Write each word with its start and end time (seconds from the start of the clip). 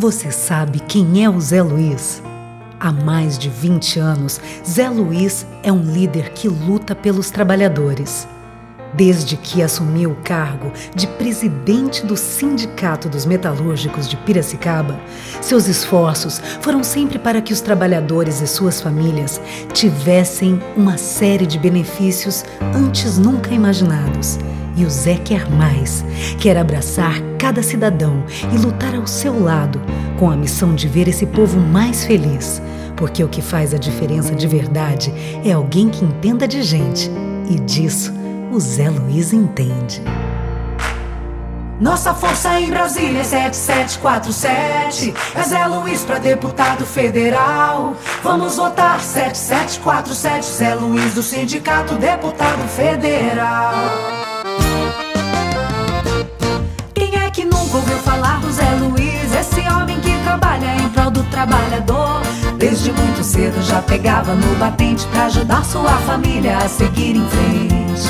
Você 0.00 0.30
sabe 0.30 0.78
quem 0.78 1.24
é 1.24 1.28
o 1.28 1.40
Zé 1.40 1.60
Luiz? 1.60 2.22
Há 2.78 2.92
mais 2.92 3.36
de 3.36 3.48
20 3.48 3.98
anos, 3.98 4.40
Zé 4.64 4.88
Luiz 4.88 5.44
é 5.60 5.72
um 5.72 5.82
líder 5.82 6.30
que 6.30 6.46
luta 6.46 6.94
pelos 6.94 7.32
trabalhadores. 7.32 8.28
Desde 8.94 9.36
que 9.36 9.60
assumiu 9.60 10.12
o 10.12 10.22
cargo 10.22 10.72
de 10.94 11.08
presidente 11.08 12.06
do 12.06 12.16
Sindicato 12.16 13.08
dos 13.08 13.26
Metalúrgicos 13.26 14.08
de 14.08 14.16
Piracicaba, 14.18 15.00
seus 15.40 15.66
esforços 15.66 16.40
foram 16.60 16.84
sempre 16.84 17.18
para 17.18 17.42
que 17.42 17.52
os 17.52 17.60
trabalhadores 17.60 18.40
e 18.40 18.46
suas 18.46 18.80
famílias 18.80 19.40
tivessem 19.72 20.60
uma 20.76 20.96
série 20.96 21.44
de 21.44 21.58
benefícios 21.58 22.44
antes 22.72 23.18
nunca 23.18 23.52
imaginados 23.52 24.38
e 24.78 24.84
o 24.84 24.90
Zé 24.90 25.16
quer 25.16 25.50
mais. 25.50 26.04
Quer 26.38 26.56
abraçar 26.56 27.20
cada 27.38 27.62
cidadão 27.62 28.22
e 28.52 28.58
lutar 28.58 28.94
ao 28.94 29.06
seu 29.06 29.42
lado, 29.42 29.80
com 30.18 30.30
a 30.30 30.36
missão 30.36 30.74
de 30.74 30.86
ver 30.86 31.08
esse 31.08 31.26
povo 31.26 31.58
mais 31.58 32.04
feliz. 32.04 32.62
Porque 32.96 33.22
o 33.22 33.28
que 33.28 33.42
faz 33.42 33.74
a 33.74 33.78
diferença 33.78 34.34
de 34.34 34.46
verdade 34.46 35.12
é 35.44 35.52
alguém 35.52 35.88
que 35.88 36.04
entenda 36.04 36.46
de 36.46 36.62
gente. 36.62 37.10
E 37.50 37.58
disso 37.60 38.12
o 38.52 38.60
Zé 38.60 38.88
Luiz 38.88 39.32
entende. 39.32 40.02
Nossa 41.80 42.12
força 42.12 42.58
em 42.60 42.70
Brasília 42.70 43.20
é 43.20 43.24
7747. 43.24 45.14
É 45.36 45.42
Zé 45.44 45.64
Luiz 45.66 46.04
para 46.04 46.18
deputado 46.18 46.84
federal. 46.84 47.94
Vamos 48.22 48.56
votar 48.56 49.00
7747. 49.00 50.44
Zé 50.44 50.74
Luiz 50.74 51.14
do 51.14 51.22
Sindicato 51.22 51.94
Deputado 51.94 52.66
Federal. 52.68 54.07
Trabalhador. 61.38 62.20
Desde 62.56 62.90
muito 62.90 63.22
cedo 63.22 63.62
já 63.62 63.80
pegava 63.80 64.34
no 64.34 64.56
batente 64.56 65.06
pra 65.06 65.26
ajudar 65.26 65.64
sua 65.64 65.96
família 65.98 66.58
a 66.58 66.68
seguir 66.68 67.14
em 67.14 67.28
frente. 67.28 68.08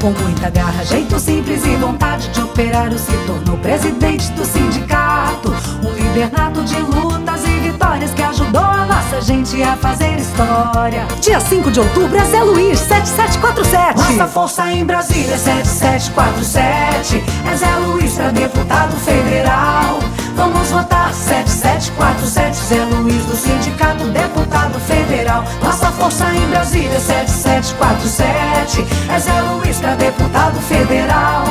Com 0.00 0.12
muita 0.22 0.48
garra, 0.48 0.84
jeito 0.84 1.18
simples 1.18 1.64
e 1.66 1.74
vontade 1.74 2.28
de 2.28 2.40
operário, 2.40 2.96
se 2.96 3.12
tornou 3.26 3.58
presidente 3.58 4.30
do 4.32 4.44
sindicato. 4.44 5.52
Um 5.82 5.92
líder 5.92 6.30
nato 6.30 6.62
de 6.62 6.78
lutas 6.80 7.44
e 7.44 7.68
vitórias 7.68 8.14
que 8.14 8.22
ajudou 8.22 8.62
a 8.62 8.86
nossa 8.86 9.20
gente 9.22 9.60
a 9.60 9.76
fazer 9.76 10.17
história. 10.38 11.04
Dia 11.20 11.40
5 11.40 11.70
de 11.70 11.80
outubro 11.80 12.16
é 12.16 12.24
Zé 12.24 12.40
Luiz, 12.42 12.78
7747. 12.78 13.96
Nossa 13.96 14.26
força 14.28 14.70
em 14.70 14.84
Brasília 14.84 15.34
é 15.34 15.38
7747. 15.38 17.24
É 17.50 17.56
Zé 17.56 17.76
Luiz 17.84 18.12
pra 18.12 18.30
deputado 18.30 18.96
federal. 19.00 19.98
Vamos 20.36 20.70
votar 20.70 21.12
7747 21.12 22.56
Zé 22.56 22.84
Luiz 22.84 23.24
do 23.24 23.34
Sindicato 23.34 24.04
Deputado 24.04 24.78
Federal 24.78 25.42
Nossa 25.60 25.90
força 25.90 26.32
em 26.32 26.46
Brasília 26.48 27.00
7747 27.00 28.86
É 29.12 29.18
Zé 29.18 29.40
Luiz 29.40 29.78
pra 29.78 29.96
deputado 29.96 30.60
federal 30.60 31.44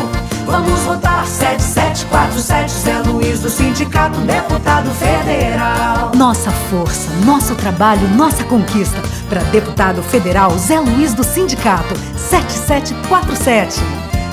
Do 3.48 3.52
Sindicato 3.52 4.20
Deputado 4.20 4.90
Federal. 4.96 6.12
Nossa 6.14 6.52
força, 6.52 7.10
nosso 7.24 7.56
trabalho, 7.56 8.06
nossa 8.10 8.44
conquista. 8.44 9.02
Para 9.30 9.42
deputado 9.44 10.04
federal 10.04 10.52
Zé 10.58 10.78
Luiz 10.82 11.14
do 11.14 11.24
Sindicato 11.24 11.96
7747 12.18 13.80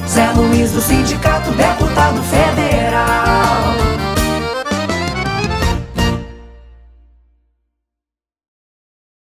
Zé 0.08 0.32
Luiz 0.32 0.72
do 0.72 0.80
Sindicato 0.80 1.52
Deputado 1.52 2.03